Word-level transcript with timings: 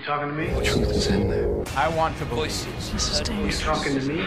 You 0.00 0.06
talking 0.06 0.28
to 0.28 0.34
me? 0.34 0.46
The 0.46 0.62
truth 0.62 0.90
is 0.92 1.06
in 1.08 1.28
there. 1.28 1.62
I 1.76 1.88
want 1.94 2.16
to 2.18 2.24
voices. 2.24 2.90
This 2.90 3.10
is 3.10 3.18
You 3.18 3.24
dangerous. 3.26 3.60
talking 3.60 4.00
to 4.00 4.06
me? 4.06 4.26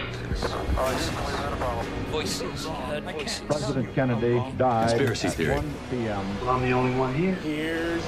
Voices. 2.12 2.66
Voices. 3.10 3.40
President 3.48 3.92
Kennedy 3.92 4.40
died 4.56 4.90
Conspiracy 4.90 5.26
at 5.26 5.34
theory. 5.34 5.56
1 5.56 5.74
p.m. 5.90 6.40
Well, 6.40 6.50
I'm 6.50 6.62
the 6.62 6.72
only 6.72 6.96
one 6.96 7.12
here. 7.12 7.98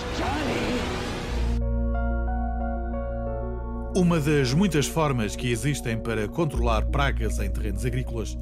Uma 3.97 4.21
das 4.21 4.55
muitas 4.55 4.87
formas 4.87 5.35
que 5.35 5.51
existem 5.51 5.99
para 5.99 6.29
controlar 6.29 6.83
pragas 6.87 7.41
em 7.41 7.51
terrenos 7.51 7.85
agrícolas 7.85 8.37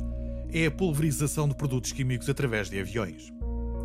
é 0.53 0.67
a 0.67 0.71
pulverização 0.71 1.49
de 1.49 1.55
produtos 1.55 1.93
químicos 1.93 2.29
através 2.29 2.69
de 2.69 2.79
aviões. 2.79 3.33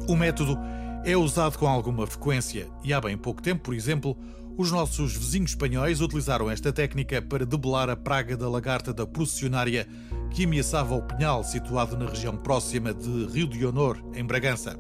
O 0.06 0.18
método 0.18 0.60
é 1.06 1.16
usado 1.16 1.58
com 1.58 1.66
alguma 1.66 2.06
frequência 2.06 2.68
e 2.84 2.92
há 2.94 3.00
bem 3.00 3.18
pouco 3.18 3.42
tempo, 3.42 3.62
por 3.64 3.74
exemplo, 3.74 4.18
os 4.58 4.72
nossos 4.72 5.16
vizinhos 5.16 5.52
espanhóis 5.52 6.02
utilizaram 6.02 6.50
esta 6.50 6.74
técnica 6.74 7.22
para 7.22 7.46
debelar 7.46 7.90
a 7.90 7.96
praga 7.96 8.36
da 8.36 8.50
lagarta 8.50 8.94
da 8.94 9.06
processionária 9.06 9.88
que 10.32 10.46
ameaçava 10.46 10.96
o 10.96 11.02
pinhal 11.02 11.44
situado 11.44 11.98
na 11.98 12.06
região 12.06 12.36
próxima 12.36 12.94
de 12.94 13.26
Rio 13.26 13.48
de 13.48 13.66
Honor, 13.66 14.04
em 14.14 14.24
Bragança. 14.24 14.78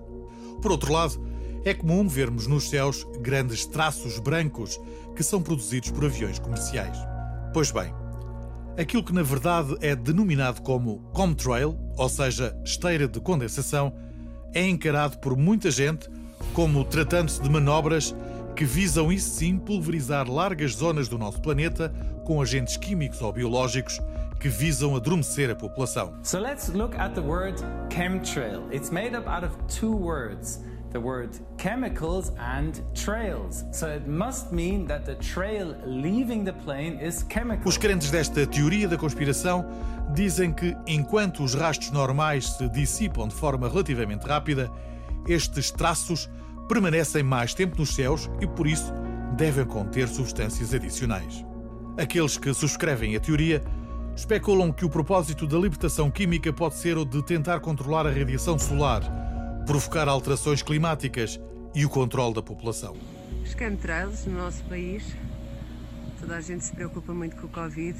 Por 0.61 0.71
outro 0.71 0.91
lado, 0.91 1.19
é 1.63 1.73
comum 1.73 2.07
vermos 2.07 2.47
nos 2.47 2.69
céus 2.69 3.05
grandes 3.21 3.65
traços 3.65 4.19
brancos 4.19 4.79
que 5.15 5.23
são 5.23 5.41
produzidos 5.41 5.91
por 5.91 6.05
aviões 6.05 6.39
comerciais. 6.39 6.97
Pois 7.53 7.71
bem, 7.71 7.93
aquilo 8.77 9.03
que 9.03 9.13
na 9.13 9.23
verdade 9.23 9.75
é 9.81 9.95
denominado 9.95 10.61
como 10.61 10.99
comtrail, 11.13 11.77
ou 11.97 12.09
seja, 12.09 12.55
esteira 12.63 13.07
de 13.07 13.19
condensação, 13.19 13.93
é 14.53 14.67
encarado 14.67 15.17
por 15.19 15.35
muita 15.35 15.69
gente 15.69 16.09
como 16.53 16.83
tratando-se 16.85 17.41
de 17.41 17.49
manobras 17.49 18.15
que 18.59 18.65
visam, 18.65 19.09
isso 19.09 19.29
sim, 19.29 19.57
pulverizar 19.57 20.29
largas 20.29 20.73
zonas 20.73 21.07
do 21.07 21.17
nosso 21.17 21.41
planeta 21.41 21.93
com 22.25 22.41
agentes 22.41 22.75
químicos 22.75 23.21
ou 23.21 23.31
biológicos 23.31 24.01
que 24.37 24.49
visam 24.49 24.97
adormecer 24.97 25.49
a 25.49 25.55
população. 25.55 26.13
So 26.23 26.39
let's 26.39 26.67
look 26.67 26.93
at 26.97 27.13
the 27.13 27.21
word 27.21 27.55
chemtrail. 27.89 28.67
It's 28.69 28.89
made 28.91 29.15
up 29.15 29.29
out 29.29 29.45
of 29.45 29.55
two 29.73 29.95
words 29.95 30.59
the 30.91 30.99
word 30.99 31.29
chemicals 31.57 32.33
and 32.37 32.73
trails. 32.93 33.63
So 33.71 33.87
it 33.87 34.09
must 34.09 34.51
mean 34.51 34.87
that 34.87 35.05
the 35.05 35.15
trail 35.15 35.77
leaving 35.85 36.43
the 36.43 36.51
plane 36.51 36.99
is 37.01 37.25
chemical. 37.31 37.65
Os 37.65 37.77
crentes 37.77 38.11
desta 38.11 38.45
teoria 38.45 38.89
da 38.89 38.97
conspiração 38.97 39.65
dizem 40.13 40.51
que, 40.51 40.75
enquanto 40.85 41.45
os 41.45 41.53
rastros 41.53 41.91
normais 41.91 42.49
se 42.57 42.67
dissipam 42.67 43.29
de 43.29 43.35
forma 43.35 43.69
relativamente 43.69 44.27
rápida, 44.27 44.69
estes 45.25 45.71
traços 45.71 46.29
permanecem 46.69 47.23
mais 47.23 47.53
tempo 47.53 47.77
nos 47.77 47.95
céus 47.95 48.29
e, 48.39 48.47
por 48.47 48.67
isso, 48.67 48.93
devem 49.35 49.65
conter 49.65 50.07
substâncias 50.07 50.73
adicionais. 50.73 51.43
Aqueles 51.97 52.37
que 52.37 52.53
subscrevem 52.53 53.15
a 53.15 53.19
teoria 53.19 53.61
especulam 54.15 54.71
que 54.71 54.85
o 54.85 54.89
propósito 54.89 55.47
da 55.47 55.57
libertação 55.57 56.11
química 56.11 56.53
pode 56.53 56.75
ser 56.75 56.97
o 56.97 57.03
de 57.03 57.23
tentar 57.23 57.59
controlar 57.59 58.05
a 58.05 58.11
radiação 58.11 58.57
solar, 58.59 59.01
provocar 59.65 60.07
alterações 60.07 60.61
climáticas 60.61 61.39
e 61.73 61.85
o 61.85 61.89
controle 61.89 62.35
da 62.35 62.41
população. 62.41 62.95
Os 63.43 63.51
chemtrails 63.51 64.25
no 64.25 64.37
nosso 64.37 64.63
país, 64.65 65.03
toda 66.19 66.35
a 66.37 66.41
gente 66.41 66.63
se 66.65 66.71
preocupa 66.71 67.13
muito 67.13 67.35
com 67.37 67.47
o 67.47 67.49
Covid. 67.49 67.97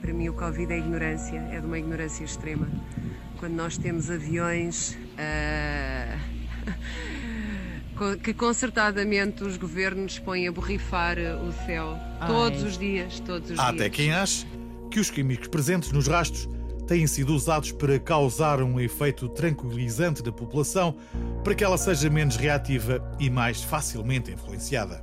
Para 0.00 0.12
mim, 0.12 0.28
o 0.28 0.34
Covid 0.34 0.72
é 0.72 0.78
ignorância, 0.78 1.38
é 1.50 1.58
de 1.60 1.66
uma 1.66 1.78
ignorância 1.78 2.24
extrema. 2.24 2.68
Quando 3.38 3.54
nós 3.54 3.76
temos 3.76 4.10
aviões 4.10 4.94
co- 4.94 5.22
que 8.22 8.34
concertadamente 8.34 9.44
os 9.44 9.56
governos 9.56 10.18
põem 10.18 10.48
a 10.48 10.52
borrifar 10.52 11.16
o 11.18 11.52
céu 11.66 11.96
todos 12.26 12.62
os 12.62 12.76
dias, 12.78 13.20
todos 13.20 13.50
os 13.50 13.58
Há 13.58 13.70
dias. 13.70 13.74
até 13.80 13.90
quem 13.90 14.12
ache 14.12 14.46
que 14.90 15.00
os 15.00 15.10
químicos 15.10 15.48
presentes 15.48 15.92
nos 15.92 16.06
rastros 16.06 16.48
têm 16.86 17.06
sido 17.06 17.34
usados 17.34 17.72
para 17.72 17.98
causar 17.98 18.62
um 18.62 18.78
efeito 18.78 19.28
tranquilizante 19.28 20.22
da 20.22 20.30
população 20.30 20.96
para 21.42 21.54
que 21.54 21.64
ela 21.64 21.78
seja 21.78 22.10
menos 22.10 22.36
reativa 22.36 23.02
e 23.18 23.30
mais 23.30 23.62
facilmente 23.62 24.30
influenciada. 24.30 25.02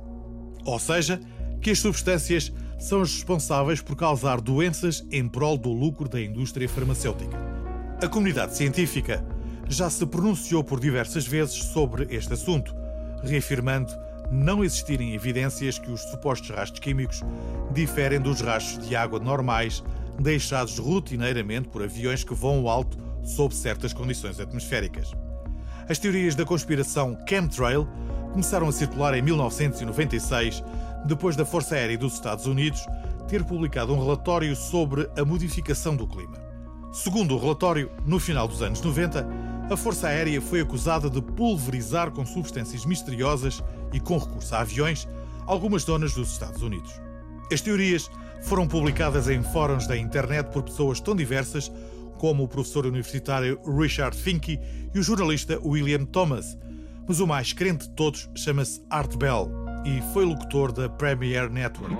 Ou 0.64 0.78
seja, 0.78 1.20
que 1.60 1.70
as 1.70 1.78
substâncias 1.78 2.52
são 2.78 3.00
as 3.00 3.12
responsáveis 3.12 3.80
por 3.80 3.96
causar 3.96 4.40
doenças 4.40 5.04
em 5.10 5.28
prol 5.28 5.56
do 5.56 5.72
lucro 5.72 6.08
da 6.08 6.20
indústria 6.20 6.68
farmacêutica. 6.68 7.36
A 8.02 8.08
comunidade 8.08 8.56
científica 8.56 9.24
já 9.68 9.88
se 9.88 10.04
pronunciou 10.06 10.62
por 10.62 10.80
diversas 10.80 11.26
vezes 11.26 11.54
sobre 11.54 12.06
este 12.10 12.32
assunto, 12.32 12.74
reafirmando 13.22 13.92
não 14.30 14.64
existirem 14.64 15.14
evidências 15.14 15.78
que 15.78 15.90
os 15.90 16.00
supostos 16.02 16.50
rastros 16.50 16.80
químicos 16.80 17.22
diferem 17.72 18.20
dos 18.20 18.40
rastros 18.40 18.86
de 18.86 18.96
água 18.96 19.18
normais 19.18 19.82
deixados 20.18 20.78
rotineiramente 20.78 21.68
por 21.68 21.82
aviões 21.82 22.24
que 22.24 22.34
voam 22.34 22.68
alto 22.68 22.96
sob 23.24 23.54
certas 23.54 23.92
condições 23.92 24.40
atmosféricas. 24.40 25.12
As 25.88 25.98
teorias 25.98 26.34
da 26.34 26.44
conspiração 26.44 27.18
chemtrail 27.28 27.86
começaram 28.32 28.68
a 28.68 28.72
circular 28.72 29.14
em 29.14 29.22
1996, 29.22 30.62
depois 31.04 31.36
da 31.36 31.44
Força 31.44 31.74
Aérea 31.74 31.98
dos 31.98 32.14
Estados 32.14 32.46
Unidos 32.46 32.86
ter 33.28 33.44
publicado 33.44 33.92
um 33.92 34.00
relatório 34.00 34.54
sobre 34.54 35.08
a 35.18 35.24
modificação 35.24 35.96
do 35.96 36.06
clima. 36.06 36.36
Segundo 36.92 37.34
o 37.34 37.38
relatório, 37.38 37.90
no 38.04 38.20
final 38.20 38.46
dos 38.46 38.60
anos 38.62 38.80
90, 38.80 39.26
a 39.70 39.76
Força 39.76 40.08
Aérea 40.08 40.40
foi 40.40 40.60
acusada 40.60 41.08
de 41.08 41.20
pulverizar 41.22 42.10
com 42.10 42.26
substâncias 42.26 42.84
misteriosas 42.84 43.62
e 43.92 44.00
com 44.00 44.18
recurso 44.18 44.54
a 44.54 44.60
aviões 44.60 45.08
algumas 45.46 45.82
zonas 45.82 46.14
dos 46.14 46.32
Estados 46.32 46.62
Unidos. 46.62 46.92
As 47.52 47.60
teorias 47.60 48.10
foram 48.42 48.66
publicadas 48.66 49.28
em 49.28 49.42
fóruns 49.42 49.86
da 49.86 49.96
internet 49.96 50.50
por 50.52 50.62
pessoas 50.62 51.00
tão 51.00 51.14
diversas 51.14 51.70
como 52.18 52.44
o 52.44 52.48
professor 52.48 52.86
universitário 52.86 53.58
Richard 53.66 54.16
Finke 54.16 54.58
e 54.94 54.98
o 54.98 55.02
jornalista 55.02 55.58
William 55.64 56.04
Thomas, 56.04 56.56
mas 57.06 57.20
o 57.20 57.26
mais 57.26 57.52
crente 57.52 57.88
de 57.88 57.94
todos 57.94 58.30
chama-se 58.36 58.82
Art 58.90 59.16
Bell 59.16 59.50
e 59.84 60.00
foi 60.12 60.24
locutor 60.24 60.72
da 60.72 60.88
Premier 60.88 61.50
Network. 61.50 61.96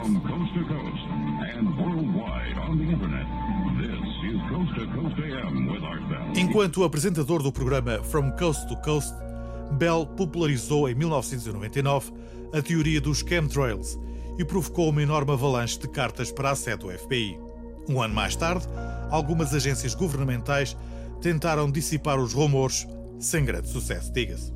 Coast 4.53 4.75
coast. 4.95 6.39
Enquanto 6.39 6.85
apresentador 6.85 7.43
do 7.43 7.51
programa 7.51 8.03
From 8.05 8.31
Coast 8.33 8.69
to 8.69 8.77
Coast, 8.77 9.15
Bell 9.79 10.05
popularizou 10.07 10.91
em 10.91 10.95
1999 10.95 12.13
a 12.53 12.61
teoria 12.61 13.01
dos 13.01 13.21
chemtrails 13.21 13.99
e 14.39 14.45
provocou 14.45 14.91
uma 14.91 15.03
enorme 15.03 15.33
avalanche 15.33 15.79
de 15.79 15.89
cartas 15.89 16.31
para 16.31 16.51
a 16.51 16.55
sede 16.55 16.85
do 16.85 16.91
FBI. 16.91 17.39
Um 17.89 18.03
ano 18.03 18.15
mais 18.15 18.37
tarde, 18.37 18.69
algumas 19.11 19.55
agências 19.55 19.95
governamentais 19.95 20.77
tentaram 21.23 21.71
dissipar 21.71 22.19
os 22.19 22.35
rumores, 22.35 22.87
sem 23.19 23.47
grande 23.47 23.69
sucesso, 23.69 24.13
diga-se. 24.13 24.53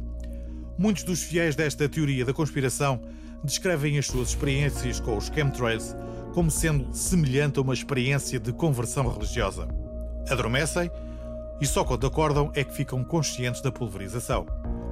Muitos 0.76 1.04
dos 1.04 1.22
fiéis 1.22 1.56
desta 1.56 1.88
teoria 1.88 2.24
da 2.24 2.34
conspiração 2.34 3.00
descrevem 3.42 3.98
as 3.98 4.06
suas 4.06 4.28
experiências 4.28 5.00
com 5.00 5.16
os 5.16 5.28
chemtrails 5.28 5.96
como 6.34 6.50
sendo 6.50 6.92
semelhante 6.92 7.58
a 7.58 7.62
uma 7.62 7.72
experiência 7.72 8.38
de 8.38 8.52
conversão 8.52 9.08
religiosa. 9.08 9.85
Adormecem 10.30 10.90
e 11.60 11.66
só 11.66 11.84
quando 11.84 12.06
acordam 12.06 12.50
é 12.54 12.64
que 12.64 12.74
ficam 12.74 13.02
conscientes 13.04 13.60
da 13.60 13.72
pulverização. 13.72 14.46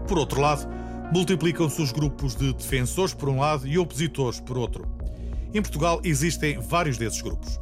Por 0.06 0.19
outro 0.19 0.41
lado, 0.41 0.67
multiplicam-se 1.12 1.81
os 1.81 1.93
grupos 1.93 2.34
de 2.34 2.53
defensores 2.53 3.15
por 3.15 3.28
um 3.28 3.41
lado 3.41 3.67
e 3.67 3.78
opositores 3.78 4.41
por 4.41 4.56
outro. 4.56 4.87
Em 5.53 5.62
Portugal 5.62 6.00
existem 6.03 6.59
vários 6.59 6.99
desses 6.99 7.21
grupos. 7.21 7.61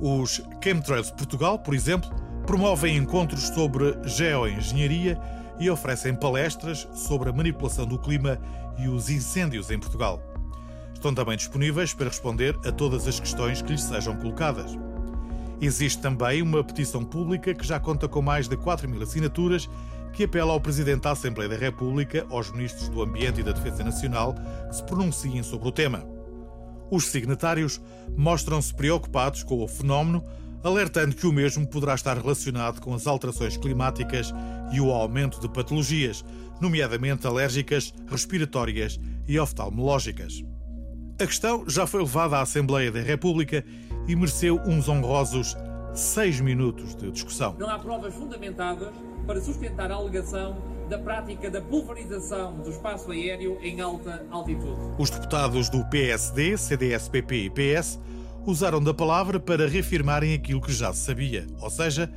Os 0.00 0.42
Chemtrails 0.62 1.10
Portugal, 1.10 1.58
por 1.58 1.74
exemplo, 1.74 2.10
promovem 2.46 2.96
encontros 2.96 3.48
sobre 3.48 3.96
geoengenharia 4.04 5.18
e 5.58 5.68
oferecem 5.68 6.14
palestras 6.14 6.88
sobre 6.94 7.28
a 7.28 7.32
manipulação 7.32 7.84
do 7.84 7.98
clima 7.98 8.38
e 8.78 8.88
os 8.88 9.10
incêndios 9.10 9.70
em 9.70 9.78
Portugal. 9.78 10.22
Estão 10.94 11.14
também 11.14 11.36
disponíveis 11.36 11.94
para 11.94 12.08
responder 12.08 12.56
a 12.64 12.72
todas 12.72 13.06
as 13.06 13.20
questões 13.20 13.62
que 13.62 13.72
lhes 13.72 13.82
sejam 13.82 14.16
colocadas. 14.16 14.76
Existe 15.60 16.00
também 16.00 16.40
uma 16.40 16.62
petição 16.62 17.04
pública 17.04 17.52
que 17.52 17.66
já 17.66 17.80
conta 17.80 18.06
com 18.06 18.22
mais 18.22 18.46
de 18.48 18.56
4 18.56 18.88
mil 18.88 19.02
assinaturas 19.02 19.68
que 20.12 20.24
apela 20.24 20.52
ao 20.52 20.60
Presidente 20.60 21.02
da 21.02 21.12
Assembleia 21.12 21.48
da 21.48 21.56
República, 21.56 22.26
aos 22.30 22.50
Ministros 22.52 22.88
do 22.88 23.02
Ambiente 23.02 23.40
e 23.40 23.44
da 23.44 23.52
Defesa 23.52 23.82
Nacional 23.82 24.34
que 24.68 24.76
se 24.76 24.84
pronunciem 24.84 25.42
sobre 25.42 25.68
o 25.68 25.72
tema. 25.72 26.04
Os 26.90 27.06
signatários 27.06 27.80
mostram-se 28.16 28.72
preocupados 28.72 29.42
com 29.42 29.62
o 29.62 29.68
fenómeno, 29.68 30.24
alertando 30.62 31.14
que 31.14 31.26
o 31.26 31.32
mesmo 31.32 31.66
poderá 31.66 31.94
estar 31.94 32.16
relacionado 32.16 32.80
com 32.80 32.94
as 32.94 33.06
alterações 33.06 33.56
climáticas 33.56 34.32
e 34.72 34.80
o 34.80 34.90
aumento 34.90 35.40
de 35.40 35.48
patologias, 35.48 36.24
nomeadamente 36.60 37.26
alérgicas, 37.26 37.92
respiratórias 38.06 38.98
e 39.26 39.38
oftalmológicas. 39.38 40.42
A 41.20 41.26
questão 41.26 41.68
já 41.68 41.86
foi 41.86 42.00
levada 42.00 42.36
à 42.38 42.42
Assembleia 42.42 42.90
da 42.90 43.00
República 43.00 43.64
e 44.08 44.16
mereceu 44.16 44.60
uns 44.66 44.88
honrosos 44.88 45.54
seis 45.94 46.40
minutos 46.40 46.94
de 46.94 47.10
discussão. 47.10 47.54
Não 47.58 47.68
há 47.68 47.78
provas 47.78 48.14
fundamentadas 48.14 48.92
para 49.26 49.40
sustentar 49.40 49.90
a 49.92 49.94
alegação 49.94 50.56
da 50.88 50.98
prática 50.98 51.50
da 51.50 51.60
pulverização 51.60 52.56
do 52.58 52.70
espaço 52.70 53.10
aéreo 53.10 53.58
em 53.60 53.80
alta 53.80 54.24
altitude. 54.30 54.80
Os 54.98 55.10
deputados 55.10 55.68
do 55.68 55.84
PSD, 55.84 56.56
CDS-PP 56.56 57.36
e 57.36 57.50
PS 57.50 57.98
usaram 58.46 58.82
da 58.82 58.94
palavra 58.94 59.38
para 59.38 59.68
reafirmarem 59.68 60.32
aquilo 60.32 60.62
que 60.62 60.72
já 60.72 60.90
se 60.94 61.00
sabia, 61.00 61.46
ou 61.60 61.68
seja, 61.68 62.10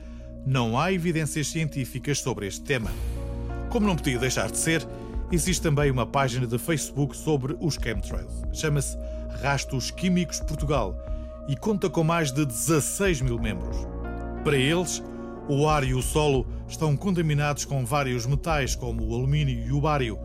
não 0.46 0.80
há 0.80 0.94
evidências 0.94 1.48
científicas 1.48 2.20
sobre 2.20 2.48
este 2.48 2.62
tema. 2.62 2.90
Como 3.70 3.86
não 3.86 3.96
podia 3.98 4.18
deixar 4.18 4.50
de 4.50 4.58
ser, 4.58 4.88
existe 5.32 5.62
também 5.62 5.92
uma 5.92 6.06
página 6.06 6.48
de 6.48 6.58
Facebook 6.58 7.16
sobre 7.16 7.58
os 7.60 7.76
chemtrails. 7.76 8.42
Chama-se 8.54 8.98
Rastos 9.42 9.92
Químicos 9.92 10.40
Portugal 10.40 10.96
e 11.52 11.56
conta 11.58 11.90
com 11.90 12.02
mais 12.02 12.32
de 12.32 12.46
16 12.46 13.20
mil 13.20 13.38
membros. 13.38 13.76
Para 14.42 14.56
eles, 14.56 15.04
o 15.50 15.68
ar 15.68 15.84
e 15.84 15.94
o 15.94 16.02
solo 16.02 16.48
estão 16.66 16.96
contaminados 16.96 17.66
com 17.66 17.86
vários 17.86 18.26
metais, 18.26 18.74
como 18.74 19.06
o 19.06 19.14
alumínio 19.14 19.68
e 19.68 19.70
o 19.74 19.82
bário, 19.82 20.18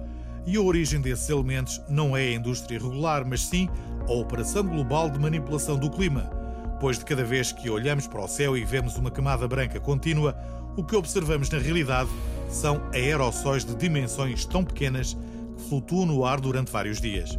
e 0.46 0.56
a 0.56 0.61
origem 0.61 1.00
desses 1.00 1.28
elementos 1.28 1.82
não 1.88 2.17
é 2.17 2.28
a 2.28 2.34
indústria 2.34 2.78
regular, 2.78 3.26
mas 3.26 3.40
sim 3.40 3.69
a 4.08 4.12
operação 4.12 4.62
global 4.62 5.11
de 5.11 5.19
manipulação 5.19 5.76
do 5.76 5.90
clima, 5.90 6.31
pois 6.78 6.96
de 6.96 7.05
cada 7.05 7.25
vez 7.25 7.50
que 7.50 7.69
olhamos 7.69 8.06
para 8.06 8.23
o 8.23 8.28
céu 8.28 8.56
e 8.56 8.64
vemos 8.64 8.96
uma 8.96 9.11
camada 9.11 9.49
branca 9.49 9.81
contínua, 9.81 10.37
o 10.76 10.84
que 10.84 10.94
observamos 10.94 11.50
na 11.50 11.58
realidade 11.58 12.11
são 12.49 12.81
aerossóis 12.93 13.64
de 13.64 13.75
dimensões 13.75 14.44
tão 14.44 14.64
pequenas 14.64 15.14
que 15.56 15.62
flutuam 15.69 16.06
no 16.06 16.25
ar 16.25 16.40
durante 16.40 16.70
vários 16.70 17.00
dias. 17.00 17.37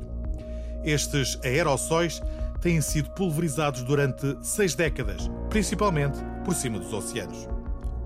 Estes 0.83 1.39
aerossóis 1.41 2.21
têm 2.67 2.81
sido 2.81 3.09
pulverizados 3.11 3.81
durante 3.81 4.37
seis 4.41 4.75
décadas, 4.75 5.31
principalmente 5.49 6.19
por 6.43 6.53
cima 6.53 6.77
dos 6.77 6.91
oceanos. 6.91 7.47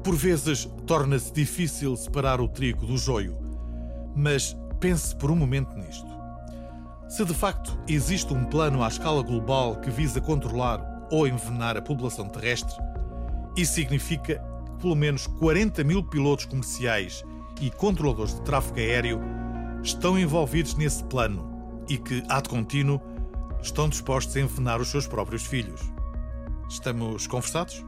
Por 0.03 0.15
vezes 0.15 0.69
torna-se 0.85 1.33
difícil 1.33 1.97
separar 1.97 2.39
o 2.39 2.47
trigo 2.47 2.85
do 2.85 2.95
joio, 2.95 3.35
mas 4.15 4.55
pense 4.79 5.15
por 5.15 5.31
um 5.31 5.35
momento 5.35 5.75
nisto. 5.75 6.05
Se 7.09 7.25
de 7.25 7.33
facto 7.33 7.75
existe 7.87 8.31
um 8.35 8.45
plano 8.45 8.83
à 8.83 8.87
escala 8.87 9.23
global 9.23 9.77
que 9.77 9.89
visa 9.89 10.21
controlar 10.21 11.07
ou 11.09 11.27
envenenar 11.27 11.75
a 11.75 11.81
população 11.81 12.29
terrestre, 12.29 12.79
isso 13.57 13.73
significa 13.73 14.35
que 14.35 14.81
pelo 14.83 14.95
menos 14.95 15.25
40 15.25 15.83
mil 15.83 16.03
pilotos 16.03 16.45
comerciais 16.45 17.23
e 17.59 17.71
controladores 17.71 18.35
de 18.35 18.41
tráfego 18.43 18.77
aéreo 18.77 19.19
estão 19.81 20.19
envolvidos 20.19 20.75
nesse 20.75 21.03
plano 21.05 21.49
e 21.89 21.97
que, 21.97 22.23
ad 22.29 22.47
contínuo, 22.47 23.01
estão 23.61 23.87
dispostos 23.87 24.35
a 24.35 24.41
envenenar 24.41 24.81
os 24.81 24.89
seus 24.89 25.07
próprios 25.07 25.45
filhos. 25.45 25.81
Estamos 26.69 27.27
conversados? 27.27 27.83